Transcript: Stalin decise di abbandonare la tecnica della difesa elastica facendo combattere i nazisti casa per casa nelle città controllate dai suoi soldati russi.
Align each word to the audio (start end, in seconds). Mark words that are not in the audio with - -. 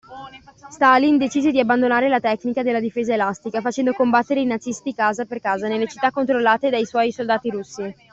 Stalin 0.71 1.19
decise 1.19 1.51
di 1.51 1.59
abbandonare 1.59 2.09
la 2.09 2.19
tecnica 2.19 2.63
della 2.63 2.79
difesa 2.79 3.13
elastica 3.13 3.61
facendo 3.61 3.93
combattere 3.93 4.39
i 4.39 4.45
nazisti 4.47 4.95
casa 4.95 5.25
per 5.25 5.39
casa 5.39 5.67
nelle 5.67 5.87
città 5.87 6.09
controllate 6.09 6.71
dai 6.71 6.87
suoi 6.87 7.11
soldati 7.11 7.51
russi. 7.51 7.95